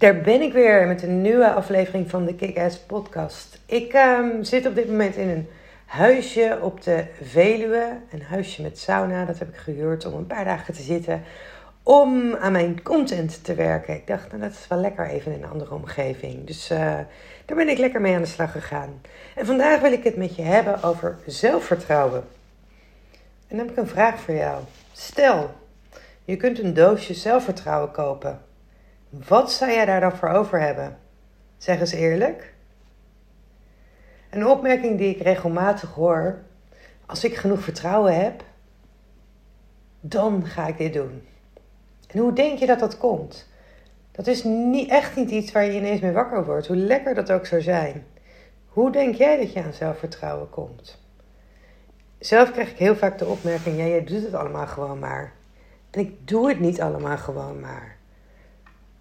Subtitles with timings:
[0.00, 3.60] Daar ben ik weer met een nieuwe aflevering van de Kick-Ass podcast.
[3.66, 5.48] Ik ehm, zit op dit moment in een
[5.86, 7.96] huisje op de Veluwe.
[8.10, 11.22] Een huisje met sauna, dat heb ik gehuurd om een paar dagen te zitten.
[11.82, 13.94] Om aan mijn content te werken.
[13.94, 16.46] Ik dacht, nou dat is wel lekker even in een andere omgeving.
[16.46, 16.78] Dus uh,
[17.44, 19.00] daar ben ik lekker mee aan de slag gegaan.
[19.34, 22.24] En vandaag wil ik het met je hebben over zelfvertrouwen.
[23.48, 24.62] En dan heb ik een vraag voor jou.
[24.92, 25.50] Stel,
[26.24, 28.48] je kunt een doosje zelfvertrouwen kopen.
[29.10, 30.98] Wat zou jij daar dan voor over hebben?
[31.58, 32.54] Zeg eens eerlijk.
[34.30, 36.38] Een opmerking die ik regelmatig hoor:
[37.06, 38.44] als ik genoeg vertrouwen heb,
[40.00, 41.26] dan ga ik dit doen.
[42.06, 43.48] En hoe denk je dat dat komt?
[44.12, 47.32] Dat is niet, echt niet iets waar je ineens mee wakker wordt, hoe lekker dat
[47.32, 48.06] ook zou zijn.
[48.66, 50.98] Hoe denk jij dat je aan zelfvertrouwen komt?
[52.18, 55.32] Zelf krijg ik heel vaak de opmerking: ja, jij doet het allemaal gewoon maar.
[55.90, 57.98] En ik doe het niet allemaal gewoon maar.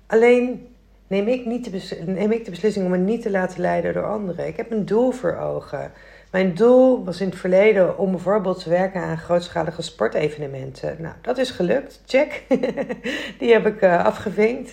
[0.09, 0.67] Alleen
[1.07, 4.05] neem ik, niet de neem ik de beslissing om me niet te laten leiden door
[4.05, 4.47] anderen.
[4.47, 5.91] Ik heb een doel voor ogen.
[6.31, 10.95] Mijn doel was in het verleden om bijvoorbeeld te werken aan grootschalige sportevenementen.
[10.99, 12.01] Nou, dat is gelukt.
[12.05, 12.43] Check.
[13.39, 14.71] Die heb ik uh, afgevinkt.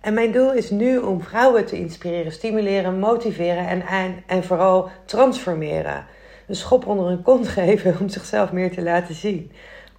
[0.00, 4.90] En mijn doel is nu om vrouwen te inspireren, stimuleren, motiveren en, en, en vooral
[5.04, 6.06] transformeren.
[6.46, 9.50] Een schop onder hun kont geven om zichzelf meer te laten zien.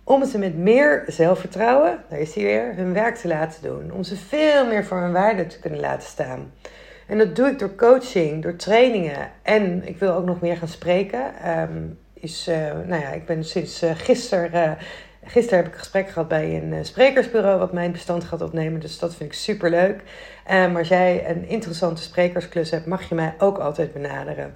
[0.08, 3.92] Om ze met meer zelfvertrouwen, daar is hij weer, hun werk te laten doen.
[3.92, 6.52] Om ze veel meer voor hun waarde te kunnen laten staan.
[7.08, 9.32] En dat doe ik door coaching, door trainingen.
[9.42, 11.50] En ik wil ook nog meer gaan spreken.
[11.60, 12.56] Um, is, uh,
[12.86, 14.52] nou ja, ik ben sinds uh, gisteren.
[14.54, 14.72] Uh,
[15.24, 18.80] gisteren heb ik een gesprek gehad bij een sprekersbureau wat mijn bestand gaat opnemen.
[18.80, 20.02] Dus dat vind ik super leuk.
[20.48, 24.56] maar als jij een interessante sprekersklus hebt, mag je mij ook altijd benaderen.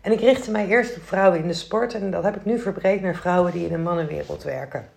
[0.00, 2.58] En ik richtte mij eerst op vrouwen in de sport en dat heb ik nu
[2.58, 4.88] verbreed naar vrouwen die in de mannenwereld werken.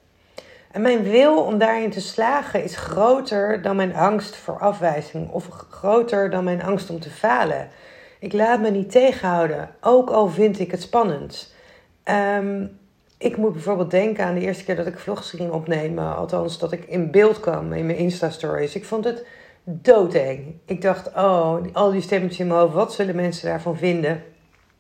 [0.71, 5.47] En mijn wil om daarin te slagen is groter dan mijn angst voor afwijzing of
[5.69, 7.67] groter dan mijn angst om te falen.
[8.19, 11.53] Ik laat me niet tegenhouden, ook al vind ik het spannend.
[12.37, 12.79] Um,
[13.17, 16.71] ik moet bijvoorbeeld denken aan de eerste keer dat ik vlogs ging opnemen, althans dat
[16.71, 18.75] ik in beeld kwam in mijn Insta-stories.
[18.75, 19.25] Ik vond het
[19.63, 20.55] doodeng.
[20.65, 24.23] Ik dacht, oh, al die stemmetjes in mijn hoofd, wat zullen mensen daarvan vinden?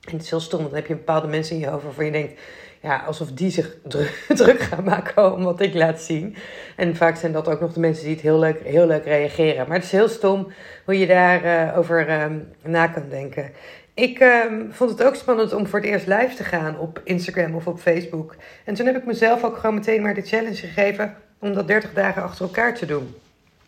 [0.05, 2.11] En het is heel stom, dan heb je bepaalde mensen in je hoofd waarvan je
[2.11, 2.39] denkt,
[2.81, 3.75] ja, alsof die zich
[4.27, 6.35] druk, gaan maken om wat ik laat zien.
[6.75, 9.67] En vaak zijn dat ook nog de mensen die het heel leuk, heel leuk reageren.
[9.67, 10.51] Maar het is heel stom
[10.85, 12.25] hoe je daarover uh, over, uh,
[12.63, 13.51] na kan denken.
[13.93, 17.55] Ik uh, vond het ook spannend om voor het eerst live te gaan op Instagram
[17.55, 18.35] of op Facebook.
[18.63, 21.93] En toen heb ik mezelf ook gewoon meteen maar de challenge gegeven om dat 30
[21.93, 23.15] dagen achter elkaar te doen.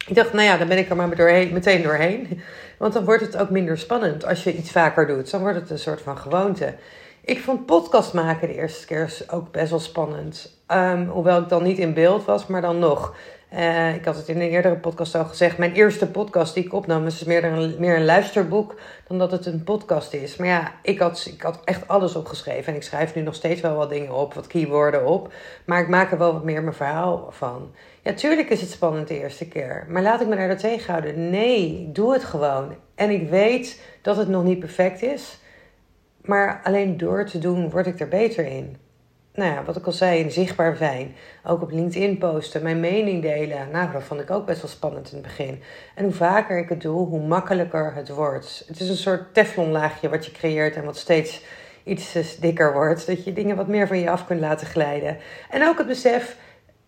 [0.08, 2.42] Ik dacht, nou ja, dan ben ik er maar doorheen, meteen doorheen.
[2.78, 5.32] Want dan wordt het ook minder spannend als je iets vaker doet.
[5.32, 6.76] Dan wordt het een soort van gewoonte.
[7.22, 10.60] Ik vond podcast maken de eerste keer ook best wel spannend.
[10.68, 13.16] Um, hoewel ik dan niet in beeld was, maar dan nog.
[13.54, 15.58] Uh, ik had het in een eerdere podcast al gezegd.
[15.58, 18.76] Mijn eerste podcast die ik opnam is meer een, meer een luisterboek
[19.08, 20.36] dan dat het een podcast is.
[20.36, 22.72] Maar ja, ik had, ik had echt alles opgeschreven.
[22.72, 25.34] En ik schrijf nu nog steeds wel wat dingen op, wat keywords op.
[25.66, 27.72] Maar ik maak er wel wat meer mijn verhaal van.
[28.06, 29.86] Ja, tuurlijk is het spannend de eerste keer.
[29.90, 31.30] Maar laat ik me daar tegenhouden.
[31.30, 32.76] Nee, doe het gewoon.
[32.96, 35.40] En ik weet dat het nog niet perfect is.
[36.22, 38.78] Maar alleen door te doen word ik er beter in.
[39.34, 41.16] Nou ja, wat ik al zei, zichtbaar zijn.
[41.44, 43.72] Ook op LinkedIn posten, mijn mening delen.
[43.72, 45.62] Nou, dat vond ik ook best wel spannend in het begin.
[45.96, 48.64] En hoe vaker ik het doe, hoe makkelijker het wordt.
[48.68, 51.42] Het is een soort teflonlaagje wat je creëert en wat steeds
[51.84, 53.08] iets dikker wordt.
[53.08, 55.18] Dat je dingen wat meer van je af kunt laten glijden.
[55.50, 56.38] En ook het besef,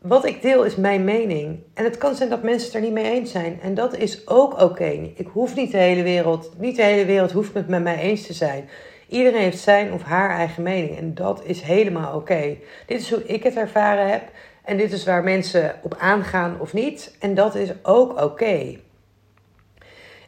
[0.07, 1.59] wat ik deel is mijn mening.
[1.73, 3.59] En het kan zijn dat mensen het er niet mee eens zijn.
[3.61, 5.11] En dat is ook oké.
[5.15, 8.25] Ik hoef niet de hele wereld, niet de hele wereld hoeft het met mij eens
[8.25, 8.69] te zijn.
[9.07, 12.57] Iedereen heeft zijn of haar eigen mening en dat is helemaal oké.
[12.85, 14.23] Dit is hoe ik het ervaren heb
[14.63, 18.77] en dit is waar mensen op aangaan of niet en dat is ook oké.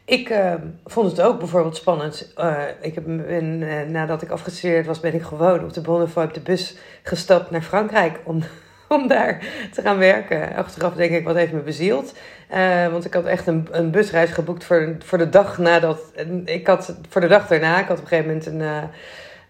[0.04, 0.54] Ik uh,
[0.84, 2.32] vond het ook bijvoorbeeld spannend.
[2.38, 6.34] Uh, ik heb, uh, nadat ik afgestudeerd was, ben ik gewoon op de Bonnefoy op
[6.34, 8.42] de bus gestapt naar Frankrijk om
[8.96, 9.38] om daar
[9.72, 10.54] te gaan werken.
[10.54, 12.14] Achteraf denk ik, wat heeft me bezield?
[12.54, 16.00] Uh, want ik had echt een, een busreis geboekt voor, voor de dag nadat...
[16.44, 18.60] Ik had voor de dag daarna, ik had op een gegeven moment een...
[18.60, 18.82] Uh,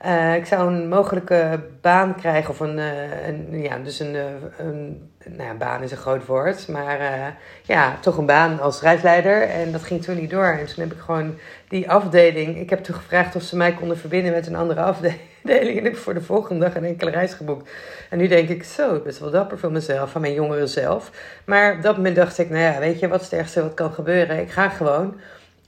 [0.07, 4.17] uh, ik zou een mogelijke baan krijgen, of een, een ja, dus een,
[4.59, 9.43] een, nou ja, baan is een groot woord, maar ja, toch een baan als reisleider.
[9.43, 10.45] En dat ging toen niet door.
[10.45, 11.35] En toen heb ik gewoon
[11.69, 15.29] die afdeling, ik heb toen gevraagd of ze mij konden verbinden met een andere afdeling
[15.43, 17.71] deling en ik heb voor de volgende dag een enkele reis geboekt.
[18.11, 21.11] En nu denk ik, zo, best wel dapper van mezelf, van mijn jongeren zelf.
[21.45, 23.75] Maar op dat moment dacht ik, nou ja, weet je, wat is het ergste wat
[23.75, 24.41] kan gebeuren?
[24.41, 25.21] Ik ga gewoon.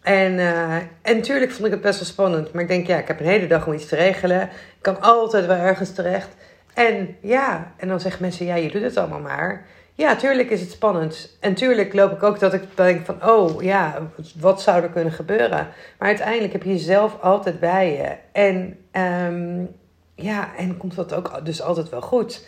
[0.03, 2.53] En, uh, en natuurlijk vond ik het best wel spannend.
[2.53, 4.43] Maar ik denk, ja, ik heb een hele dag om iets te regelen.
[4.43, 4.51] Ik
[4.81, 6.29] kan altijd wel ergens terecht.
[6.75, 9.67] En ja, en dan zeggen mensen, ja, je doet het allemaal maar.
[9.95, 11.37] ja, tuurlijk is het spannend.
[11.41, 14.11] En tuurlijk loop ik ook dat ik denk van, oh ja,
[14.41, 15.69] wat zou er kunnen gebeuren?
[15.99, 18.17] Maar uiteindelijk heb je jezelf altijd bij je.
[18.33, 18.79] En
[19.27, 19.69] um,
[20.15, 22.47] ja, en komt dat ook dus altijd wel goed.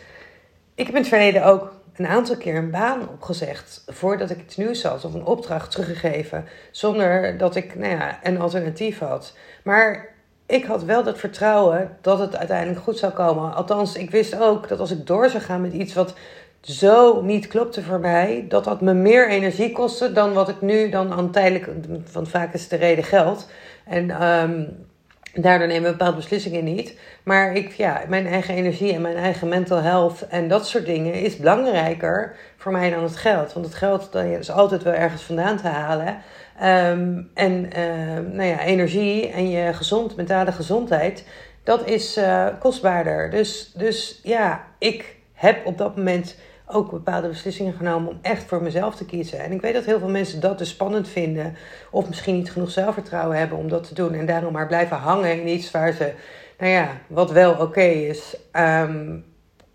[0.75, 4.57] Ik heb in het verleden ook een aantal keer een baan opgezegd voordat ik iets
[4.57, 9.37] nieuws had of een opdracht teruggegeven zonder dat ik nou ja, een alternatief had.
[9.63, 10.13] Maar
[10.45, 13.53] ik had wel dat vertrouwen dat het uiteindelijk goed zou komen.
[13.53, 16.13] Althans, ik wist ook dat als ik door zou gaan met iets wat
[16.61, 20.89] zo niet klopte voor mij, dat dat me meer energie kostte dan wat ik nu
[20.89, 21.69] dan aan tijdelijk,
[22.11, 23.47] want vaak is de reden geld.
[23.85, 24.85] En um,
[25.35, 26.97] daardoor nemen we bepaalde beslissingen niet.
[27.23, 31.13] Maar ik, ja, mijn eigen energie en mijn eigen mental health en dat soort dingen
[31.13, 33.53] is belangrijker voor mij dan het geld.
[33.53, 36.17] Want het geld dat is altijd wel ergens vandaan te halen.
[36.63, 41.25] Um, en uh, nou ja, energie en je gezond, mentale gezondheid,
[41.63, 43.29] dat is uh, kostbaarder.
[43.29, 46.35] Dus, dus ja, ik heb op dat moment
[46.67, 49.39] ook bepaalde beslissingen genomen om echt voor mezelf te kiezen.
[49.39, 51.55] En ik weet dat heel veel mensen dat dus spannend vinden.
[51.91, 54.13] Of misschien niet genoeg zelfvertrouwen hebben om dat te doen.
[54.13, 56.13] En daarom maar blijven hangen in iets waar ze,
[56.57, 58.37] nou ja, wat wel oké is.
[58.53, 59.25] Um,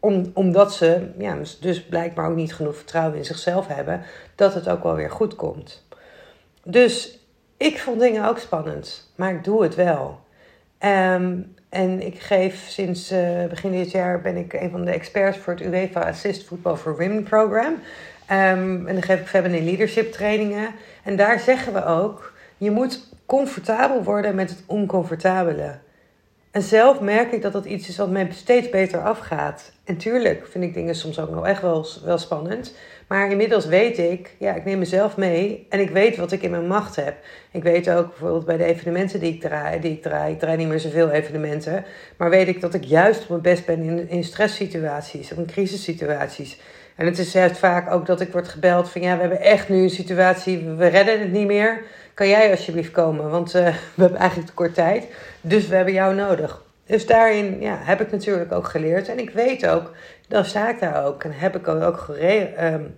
[0.01, 4.03] om, omdat ze ja, dus blijkbaar ook niet genoeg vertrouwen in zichzelf hebben.
[4.35, 5.85] Dat het ook wel weer goed komt.
[6.65, 7.19] Dus
[7.57, 9.13] ik vond dingen ook spannend.
[9.17, 10.21] Maar ik doe het wel.
[10.85, 15.39] Um, en ik geef sinds uh, begin dit jaar ben ik een van de experts
[15.39, 17.73] voor het UEFA Assist Football for Women program.
[18.31, 20.71] Um, en dan geef ik feminine leadership trainingen.
[21.05, 25.79] En daar zeggen we ook, je moet comfortabel worden met het oncomfortabele.
[26.51, 29.73] En zelf merk ik dat dat iets is wat mij steeds beter afgaat.
[29.85, 32.75] En tuurlijk vind ik dingen soms ook nog echt wel, wel spannend.
[33.07, 36.51] Maar inmiddels weet ik, ja, ik neem mezelf mee en ik weet wat ik in
[36.51, 37.17] mijn macht heb.
[37.51, 40.57] Ik weet ook bijvoorbeeld bij de evenementen die ik draai, die ik draai, ik draai
[40.57, 41.85] niet meer zoveel evenementen,
[42.17, 46.61] maar weet ik dat ik juist op mijn best ben in, in stresssituaties in crisissituaties.
[47.01, 49.69] En het is juist vaak ook dat ik word gebeld van ja, we hebben echt
[49.69, 51.85] nu een situatie, we redden het niet meer.
[52.15, 53.31] Kan jij alsjeblieft komen?
[53.31, 55.07] Want uh, we hebben eigenlijk te kort tijd,
[55.41, 56.63] dus we hebben jou nodig.
[56.87, 59.09] Dus daarin ja, heb ik natuurlijk ook geleerd.
[59.09, 59.91] En ik weet ook,
[60.29, 61.25] dan sta ik daar ook.
[61.25, 62.61] En heb ik ook geregeld.
[62.61, 62.95] Um,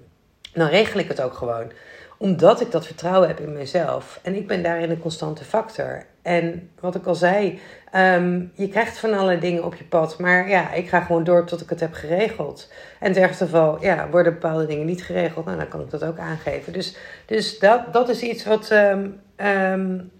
[0.53, 1.73] dan regel ik het ook gewoon.
[2.19, 4.21] Omdat ik dat vertrouwen heb in mezelf.
[4.23, 6.05] En ik ben daarin een constante factor.
[6.23, 7.61] En wat ik al zei,
[7.95, 10.19] um, je krijgt van alle dingen op je pad.
[10.19, 12.73] Maar ja, ik ga gewoon door tot ik het heb geregeld.
[12.99, 15.45] En in het ergste geval, ja, worden bepaalde dingen niet geregeld.
[15.45, 16.73] Nou, dan kan ik dat ook aangeven.
[16.73, 16.97] Dus,
[17.27, 20.11] dus dat, dat is iets wat, um, um,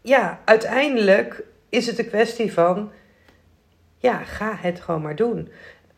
[0.00, 2.90] ja, uiteindelijk is het een kwestie van,
[3.98, 5.48] ja, ga het gewoon maar doen.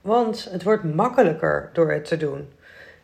[0.01, 2.49] Want het wordt makkelijker door het te doen.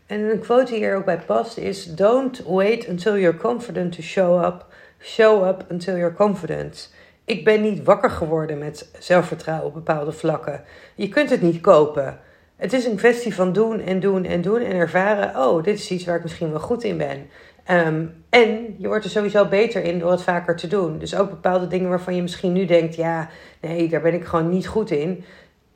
[0.07, 4.03] En een quote die hier ook bij past is: Don't wait until you're confident to
[4.03, 4.67] show up.
[5.05, 6.93] Show up until you're confident.
[7.25, 10.65] Ik ben niet wakker geworden met zelfvertrouwen op bepaalde vlakken.
[10.95, 12.19] Je kunt het niet kopen.
[12.57, 15.91] Het is een kwestie van doen en doen en doen en ervaren: oh, dit is
[15.91, 17.27] iets waar ik misschien wel goed in ben.
[17.71, 20.99] Um, en je wordt er sowieso beter in door het vaker te doen.
[20.99, 23.29] Dus ook bepaalde dingen waarvan je misschien nu denkt: ja,
[23.61, 25.25] nee, daar ben ik gewoon niet goed in.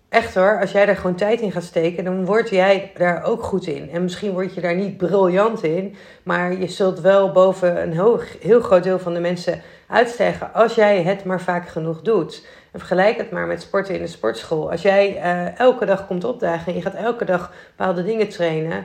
[0.08, 3.42] Echt hoor, als jij daar gewoon tijd in gaat steken, dan word jij daar ook
[3.42, 3.90] goed in.
[3.90, 8.20] En misschien word je daar niet briljant in, maar je zult wel boven een heel,
[8.40, 12.46] heel groot deel van de mensen uitstijgen als jij het maar vaak genoeg doet.
[12.72, 14.70] En vergelijk het maar met sporten in de sportschool.
[14.70, 18.84] Als jij uh, elke dag komt opdagen en je gaat elke dag bepaalde dingen trainen,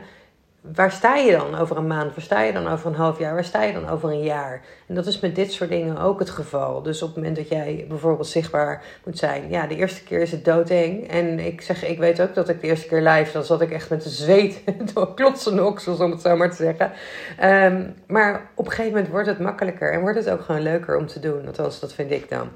[0.71, 2.15] waar sta je dan over een maand?
[2.15, 3.33] Waar sta je dan over een half jaar?
[3.33, 4.62] Waar sta je dan over een jaar?
[4.88, 6.81] En dat is met dit soort dingen ook het geval.
[6.81, 10.31] Dus op het moment dat jij bijvoorbeeld zichtbaar moet zijn, ja, de eerste keer is
[10.31, 11.09] het doodeng.
[11.09, 13.71] En ik zeg, ik weet ook dat ik de eerste keer live, dan zat ik
[13.71, 16.92] echt met de zweet door klotsen oksels, om het zo maar te zeggen.
[17.44, 20.97] Um, maar op een gegeven moment wordt het makkelijker en wordt het ook gewoon leuker
[20.97, 21.45] om te doen.
[21.45, 22.49] Althans, dat vind ik dan.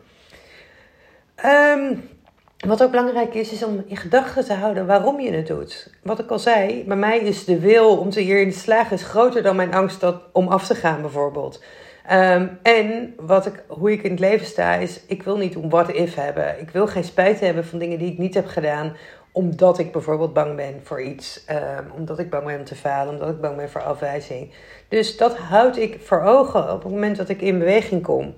[1.46, 2.10] Um,
[2.58, 5.92] wat ook belangrijk is, is om in gedachten te houden waarom je het doet.
[6.04, 9.04] Wat ik al zei, bij mij is de wil om te hierin te slagen is
[9.04, 11.64] groter dan mijn angst dat, om af te gaan, bijvoorbeeld.
[12.12, 15.70] Um, en wat ik, hoe ik in het leven sta, is: ik wil niet een
[15.70, 16.60] what if hebben.
[16.60, 18.96] Ik wil geen spijt hebben van dingen die ik niet heb gedaan,
[19.32, 21.46] omdat ik bijvoorbeeld bang ben voor iets.
[21.50, 24.52] Um, omdat ik bang ben om te falen, omdat ik bang ben voor afwijzing.
[24.88, 28.36] Dus dat houd ik voor ogen op het moment dat ik in beweging kom.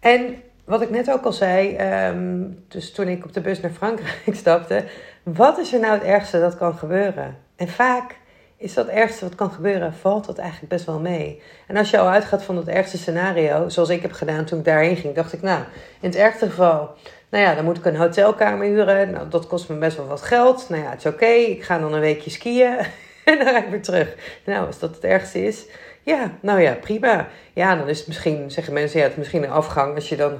[0.00, 1.76] En wat ik net ook al zei,
[2.08, 4.84] um, dus toen ik op de bus naar Frankrijk stapte,
[5.22, 7.36] wat is er nou het ergste dat kan gebeuren?
[7.56, 8.16] En vaak
[8.56, 11.42] is dat ergste wat kan gebeuren, valt dat eigenlijk best wel mee.
[11.66, 14.64] En als je al uitgaat van het ergste scenario, zoals ik heb gedaan toen ik
[14.64, 15.62] daarheen ging, dacht ik, nou,
[16.00, 16.90] in het ergste geval,
[17.32, 19.10] nou ja, dan moet ik een hotelkamer huren.
[19.10, 20.68] Nou, dat kost me best wel wat geld.
[20.68, 22.76] Nou ja, het is oké, ik ga dan een weekje skiën
[23.24, 24.14] en dan ga ik weer terug.
[24.44, 25.66] Nou, als dat het ergste is,
[26.02, 27.28] ja, nou ja, prima.
[27.52, 30.16] Ja, dan is het misschien, zeggen mensen, ja, het is misschien een afgang als je
[30.16, 30.38] dan,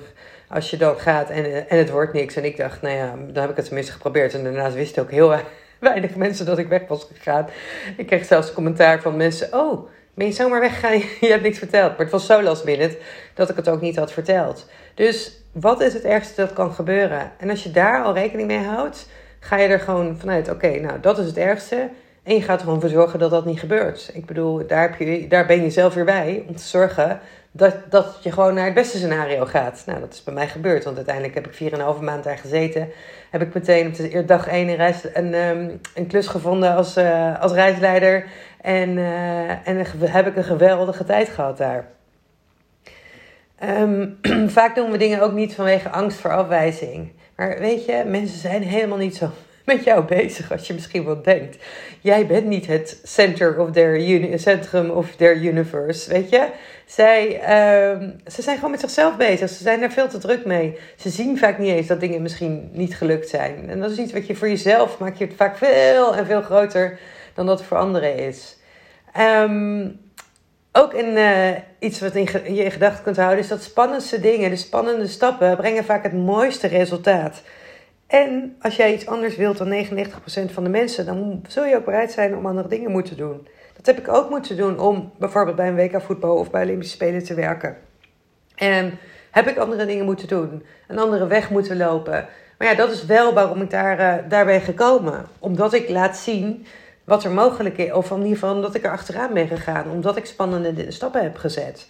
[0.49, 2.37] als je dan gaat en, en het wordt niks.
[2.37, 4.35] En ik dacht, nou ja, dan heb ik het tenminste geprobeerd.
[4.35, 5.35] En daarnaast wist ik ook heel
[5.81, 7.49] weinig mensen dat ik weg was gegaan.
[7.97, 10.99] Ik kreeg zelfs commentaar van mensen: Oh, ben je zomaar weggegaan?
[11.21, 11.91] je hebt niks verteld.
[11.91, 12.99] Maar het was zo last minute
[13.35, 14.67] dat ik het ook niet had verteld.
[14.95, 17.33] Dus wat is het ergste dat kan gebeuren?
[17.39, 19.09] En als je daar al rekening mee houdt,
[19.41, 21.89] ga je er gewoon vanuit: Oké, nou dat is het ergste.
[22.23, 24.11] En je gaat er gewoon voor zorgen dat dat niet gebeurt.
[24.15, 27.75] Ik bedoel, daar, heb je, daar ben je zelf weer bij om te zorgen dat,
[27.89, 29.83] dat je gewoon naar het beste scenario gaat.
[29.87, 32.89] Nou, dat is bij mij gebeurd, want uiteindelijk heb ik 4,5 maand daar gezeten.
[33.31, 36.97] Heb ik meteen op de dag 1 een, reis, een, um, een klus gevonden als,
[36.97, 38.27] uh, als reisleider.
[38.61, 41.89] En, uh, en heb ik een geweldige tijd gehad daar.
[43.65, 47.13] Um, vaak doen we dingen ook niet vanwege angst voor afwijzing.
[47.37, 49.31] Maar weet je, mensen zijn helemaal niet zo
[49.65, 51.57] met jou bezig als je misschien wel denkt.
[52.01, 56.49] Jij bent niet het center of their centrum of their universe, weet je.
[56.87, 59.49] Zij, uh, ze zijn gewoon met zichzelf bezig.
[59.49, 60.79] Ze zijn daar veel te druk mee.
[60.97, 63.71] Ze zien vaak niet eens dat dingen misschien niet gelukt zijn.
[63.71, 66.99] En dat is iets wat je voor jezelf maakt je vaak veel en veel groter
[67.35, 68.57] dan dat het voor anderen is.
[69.19, 70.01] Um,
[70.73, 74.51] ook in, uh, iets wat in je in gedachten kunt houden, is dat spannendste dingen,
[74.51, 77.43] de spannende stappen, brengen vaak het mooiste resultaat.
[78.13, 79.87] En als jij iets anders wilt dan
[80.49, 83.49] 99% van de mensen, dan zul je ook bereid zijn om andere dingen moeten doen.
[83.77, 86.95] Dat heb ik ook moeten doen om bijvoorbeeld bij een WK voetbal of bij Olympische
[86.95, 87.77] Spelen te werken.
[88.55, 88.99] En
[89.31, 92.29] heb ik andere dingen moeten doen, een andere weg moeten lopen.
[92.59, 95.27] Maar ja, dat is wel waarom ik daar, uh, daarbij gekomen.
[95.39, 96.67] Omdat ik laat zien
[97.05, 97.93] wat er mogelijk is.
[97.93, 99.91] Of in ieder geval omdat ik er achteraan ben gegaan.
[99.91, 101.87] Omdat ik spannende stappen heb gezet.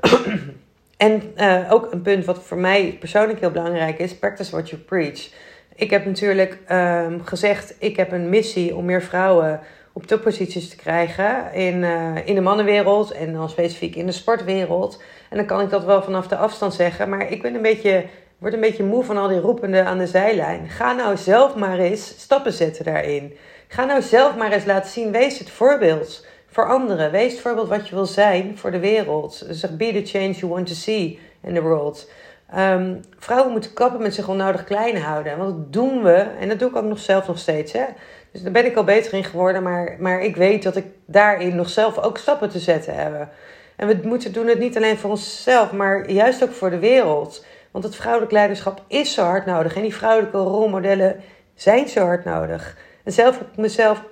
[0.96, 4.82] en uh, ook een punt wat voor mij persoonlijk heel belangrijk is: practice what you
[4.82, 5.30] preach.
[5.74, 9.60] Ik heb natuurlijk um, gezegd: ik heb een missie om meer vrouwen
[9.92, 15.02] op topposities te krijgen in, uh, in de mannenwereld en dan specifiek in de sportwereld.
[15.30, 18.04] En dan kan ik dat wel vanaf de afstand zeggen, maar ik ben een beetje,
[18.38, 20.68] word een beetje moe van al die roependen aan de zijlijn.
[20.68, 23.36] Ga nou zelf maar eens stappen zetten daarin.
[23.68, 25.12] Ga nou zelf maar eens laten zien.
[25.12, 27.10] Wees het voorbeeld voor anderen.
[27.10, 29.46] Wees het voorbeeld wat je wil zijn voor de wereld.
[29.50, 32.10] Zeg, be the change you want to see in the world.
[32.58, 35.38] Um, vrouwen moeten kappen met zich onnodig klein houden.
[35.38, 36.26] Want dat doen we.
[36.40, 37.72] En dat doe ik ook nog zelf nog steeds.
[37.72, 37.84] Hè?
[38.32, 39.62] Dus daar ben ik al beter in geworden.
[39.62, 43.28] Maar, maar ik weet dat ik daarin nog zelf ook stappen te zetten heb.
[43.76, 45.72] En we moeten doen het niet alleen voor onszelf.
[45.72, 47.44] Maar juist ook voor de wereld.
[47.70, 49.76] Want het vrouwelijk leiderschap is zo hard nodig.
[49.76, 51.20] En die vrouwelijke rolmodellen
[51.54, 52.76] zijn zo hard nodig.
[53.04, 54.02] En zelf heb ik mezelf,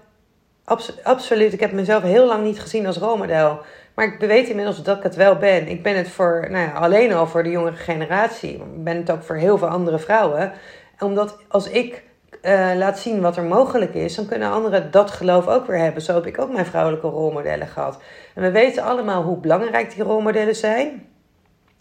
[1.02, 3.60] absoluut, ik heb mezelf heel lang niet gezien als rolmodel.
[3.94, 5.68] Maar ik weet inmiddels dat ik het wel ben.
[5.68, 8.54] Ik ben het voor, nou ja, alleen al voor de jongere generatie.
[8.54, 10.52] Ik ben het ook voor heel veel andere vrouwen.
[10.98, 12.02] Omdat als ik
[12.42, 16.02] uh, laat zien wat er mogelijk is, dan kunnen anderen dat geloof ook weer hebben.
[16.02, 18.02] Zo heb ik ook mijn vrouwelijke rolmodellen gehad.
[18.34, 21.06] En we weten allemaal hoe belangrijk die rolmodellen zijn.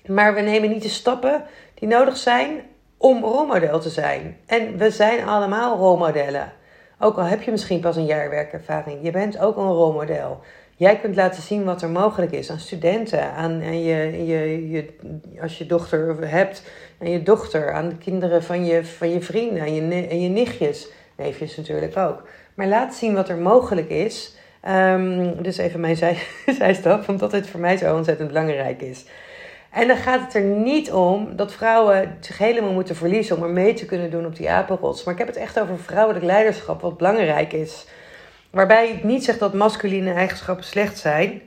[0.06, 2.62] Maar we nemen niet de stappen die nodig zijn
[2.98, 4.38] om rolmodel te zijn.
[4.46, 6.54] En we zijn allemaal rolmodellen.
[7.04, 10.40] Ook al heb je misschien pas een jaar werkervaring, je bent ook een rolmodel.
[10.76, 14.86] Jij kunt laten zien wat er mogelijk is aan studenten, aan, je, je, je,
[15.42, 16.64] als je dochter hebt,
[17.02, 20.30] aan je dochter, aan de kinderen van je, van je vrienden, aan je, en je
[20.30, 22.28] nichtjes, neefjes natuurlijk ook.
[22.54, 24.36] Maar laat zien wat er mogelijk is.
[24.70, 26.18] Um, dus even mijn zij,
[26.60, 29.06] zijstap, omdat het voor mij zo ontzettend belangrijk is.
[29.72, 33.50] En dan gaat het er niet om dat vrouwen zich helemaal moeten verliezen om er
[33.50, 35.04] mee te kunnen doen op die apenrots.
[35.04, 37.86] Maar ik heb het echt over vrouwelijk leiderschap, wat belangrijk is.
[38.50, 41.42] Waarbij ik niet zeg dat masculine eigenschappen slecht zijn.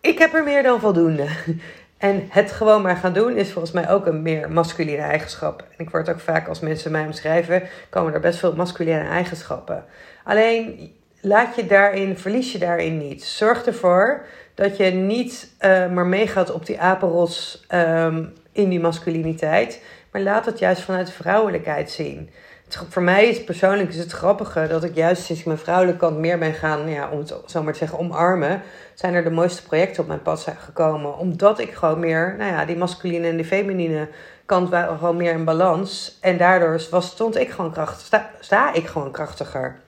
[0.00, 1.26] Ik heb er meer dan voldoende.
[1.96, 5.60] En het gewoon maar gaan doen is volgens mij ook een meer masculine eigenschap.
[5.60, 9.84] En ik word ook vaak als mensen mij omschrijven, komen er best veel masculine eigenschappen.
[10.24, 13.24] Alleen laat je daarin, verlies je daarin niet.
[13.24, 14.26] Zorg ervoor
[14.56, 19.82] dat je niet uh, maar meegaat op die apenros um, in die masculiniteit.
[20.10, 22.30] Maar laat het juist vanuit vrouwelijkheid zien.
[22.64, 26.00] Het, voor mij is persoonlijk is het grappige dat ik juist sinds ik mijn vrouwelijke
[26.00, 28.62] kant meer ben gaan, ja, om het zo maar te zeggen, omarmen.
[28.94, 31.18] Zijn er de mooiste projecten op mijn pad gekomen.
[31.18, 34.08] Omdat ik gewoon meer, nou ja, die masculine en die feminine
[34.46, 36.18] kant waren gewoon meer in balans.
[36.20, 39.80] En daardoor was, stond ik gewoon krachtig, sta, sta ik gewoon krachtiger.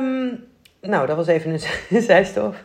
[0.00, 0.47] Um,
[0.80, 2.02] nou, dat was even een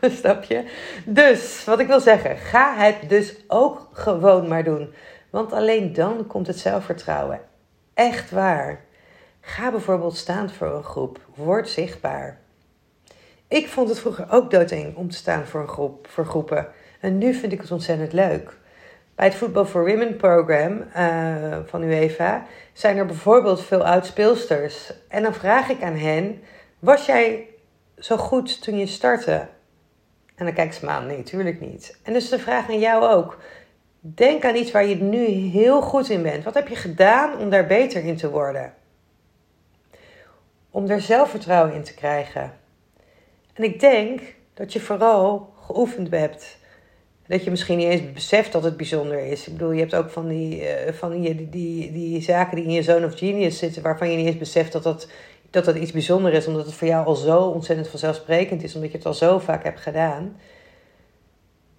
[0.01, 0.63] zijstapje.
[1.05, 4.93] Dus, wat ik wil zeggen, ga het dus ook gewoon maar doen.
[5.29, 7.41] Want alleen dan komt het zelfvertrouwen.
[7.93, 8.81] Echt waar.
[9.41, 11.19] Ga bijvoorbeeld staan voor een groep.
[11.35, 12.39] Word zichtbaar.
[13.47, 16.67] Ik vond het vroeger ook doodeng om te staan voor een groep, voor groepen.
[16.99, 18.57] En nu vind ik het ontzettend leuk.
[19.15, 24.93] Bij het Football for Women program uh, van UEFA zijn er bijvoorbeeld veel uitspeelsters.
[25.07, 26.41] En dan vraag ik aan hen:
[26.79, 27.47] was jij
[28.03, 29.47] zo goed toen je startte?
[30.35, 31.97] En dan kijken ze me aan, nee, tuurlijk niet.
[32.03, 33.37] En dus de vraag aan jou ook.
[33.99, 36.43] Denk aan iets waar je nu heel goed in bent.
[36.43, 38.73] Wat heb je gedaan om daar beter in te worden?
[40.73, 42.53] om er zelfvertrouwen in te krijgen.
[43.53, 44.21] En ik denk
[44.53, 46.57] dat je vooral geoefend hebt.
[47.27, 49.47] Dat je misschien niet eens beseft dat het bijzonder is.
[49.47, 52.71] Ik bedoel, je hebt ook van die, uh, van die, die, die, zaken die in
[52.71, 55.07] je zone of genius zitten, waarvan je niet eens beseft dat dat,
[55.53, 58.91] dat dat iets bijzonder is, omdat het voor jou al zo ontzettend vanzelfsprekend is, omdat
[58.91, 60.37] je het al zo vaak hebt gedaan.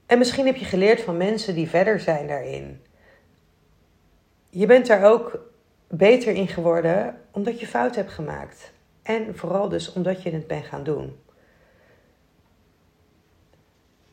[0.07, 2.83] En misschien heb je geleerd van mensen die verder zijn daarin.
[4.51, 5.39] Je bent daar ook
[5.89, 8.73] beter in geworden omdat je fout hebt gemaakt.
[9.03, 11.19] En vooral dus omdat je het bent gaan doen.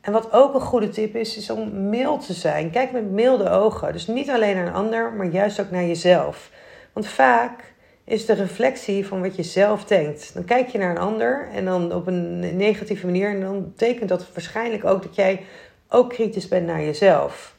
[0.00, 2.70] En wat ook een goede tip is, is om mild te zijn.
[2.70, 3.92] Kijk met milde ogen.
[3.92, 6.50] Dus niet alleen naar een ander, maar juist ook naar jezelf.
[6.92, 7.71] Want vaak
[8.04, 10.34] is de reflectie van wat je zelf denkt.
[10.34, 13.28] Dan kijk je naar een ander en dan op een negatieve manier.
[13.28, 15.40] En dan betekent dat waarschijnlijk ook dat jij
[15.88, 17.54] ook kritisch bent naar jezelf.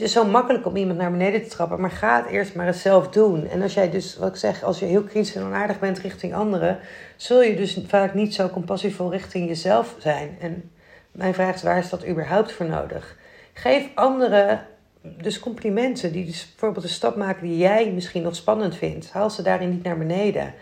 [0.00, 2.66] Het is zo makkelijk om iemand naar beneden te trappen, maar ga het eerst maar
[2.66, 3.48] eens zelf doen.
[3.48, 6.34] En als jij dus, wat ik zeg, als je heel kritisch en onaardig bent richting
[6.34, 6.78] anderen,
[7.16, 10.36] zul je dus vaak niet zo compassievol richting jezelf zijn.
[10.40, 10.70] En
[11.12, 13.16] mijn vraag is, waar is dat überhaupt voor nodig?
[13.52, 14.66] Geef anderen
[15.02, 19.10] dus complimenten, die dus bijvoorbeeld een stap maken die jij misschien nog spannend vindt.
[19.10, 20.54] Haal ze daarin niet naar beneden.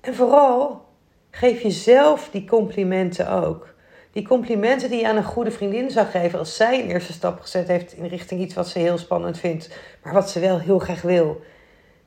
[0.00, 0.84] En vooral,
[1.30, 3.74] geef jezelf die complimenten ook.
[4.12, 7.40] Die complimenten die je aan een goede vriendin zou geven als zij een eerste stap
[7.40, 9.68] gezet heeft in richting iets wat ze heel spannend vindt,
[10.02, 11.40] maar wat ze wel heel graag wil.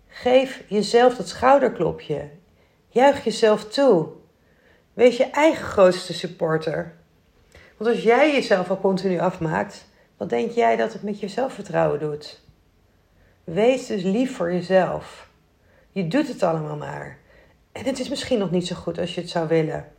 [0.07, 2.29] Geef jezelf dat schouderklopje.
[2.89, 4.07] Juich jezelf toe.
[4.93, 6.95] Wees je eigen grootste supporter.
[7.77, 9.85] Want als jij jezelf al continu afmaakt,
[10.17, 12.41] wat denk jij dat het met je zelfvertrouwen doet?
[13.43, 15.29] Wees dus lief voor jezelf.
[15.91, 17.17] Je doet het allemaal maar.
[17.71, 19.91] En het is misschien nog niet zo goed als je het zou willen.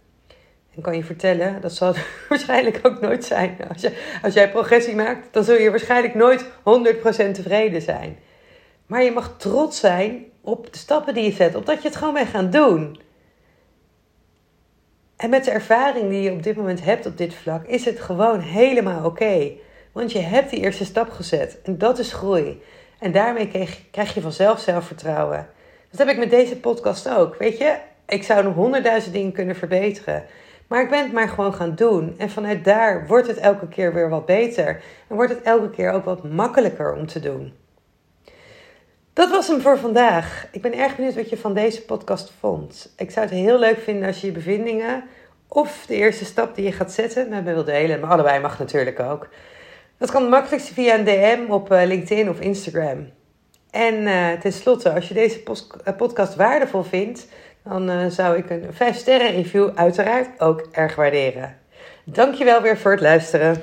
[0.74, 3.56] En kan je vertellen, dat zal het waarschijnlijk ook nooit zijn.
[3.68, 6.48] Als, je, als jij progressie maakt, dan zul je waarschijnlijk nooit 100%
[7.32, 8.18] tevreden zijn.
[8.86, 11.96] Maar je mag trots zijn op de stappen die je zet, op dat je het
[11.96, 13.00] gewoon bent gaan doen.
[15.16, 18.00] En met de ervaring die je op dit moment hebt op dit vlak, is het
[18.00, 19.52] gewoon helemaal oké.
[19.96, 22.62] Want je hebt die eerste stap gezet en dat is groei.
[22.98, 25.48] En daarmee krijg, krijg je vanzelf zelfvertrouwen.
[25.90, 27.36] Dat heb ik met deze podcast ook.
[27.36, 30.24] Weet je, ik zou nog honderdduizend dingen kunnen verbeteren.
[30.66, 32.14] Maar ik ben het maar gewoon gaan doen.
[32.18, 34.82] En vanuit daar wordt het elke keer weer wat beter.
[35.08, 37.52] En wordt het elke keer ook wat makkelijker om te doen.
[39.12, 40.46] Dat was hem voor vandaag.
[40.52, 42.92] Ik ben erg benieuwd wat je van deze podcast vond.
[42.96, 45.04] Ik zou het heel leuk vinden als je je bevindingen
[45.48, 48.00] of de eerste stap die je gaat zetten met me wilt delen.
[48.00, 49.28] Maar allebei mag natuurlijk ook.
[49.98, 53.10] Dat kan makkelijkste via een DM op eh, LinkedIn of Instagram.
[53.70, 55.42] En uh, tenslotte, als je deze
[55.84, 57.28] eh, podcast waardevol vindt,
[57.64, 61.56] dan zou ik een 5 sterren review uiteraard ook erg waarderen.
[62.04, 63.62] Dankjewel weer voor het luisteren.